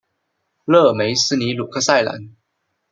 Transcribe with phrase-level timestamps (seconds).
[0.65, 2.35] 勒梅斯尼鲁克塞兰。